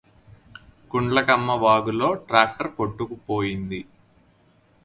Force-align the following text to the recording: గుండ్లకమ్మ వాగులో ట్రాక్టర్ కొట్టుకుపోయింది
గుండ్లకమ్మ 0.91 1.51
వాగులో 1.63 2.09
ట్రాక్టర్ 2.29 2.71
కొట్టుకుపోయింది 2.75 3.81